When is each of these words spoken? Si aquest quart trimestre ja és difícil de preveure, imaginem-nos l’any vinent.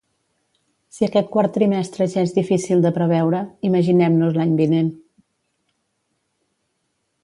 Si 0.95 1.03
aquest 1.07 1.29
quart 1.35 1.53
trimestre 1.57 2.07
ja 2.15 2.23
és 2.29 2.33
difícil 2.39 2.83
de 2.87 2.93
preveure, 2.97 3.45
imaginem-nos 3.71 4.41
l’any 4.41 4.59
vinent. 4.65 4.93